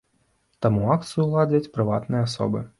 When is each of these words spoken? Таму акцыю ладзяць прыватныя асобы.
Таму 0.65 0.81
акцыю 0.95 1.27
ладзяць 1.35 1.71
прыватныя 1.79 2.29
асобы. 2.33 2.69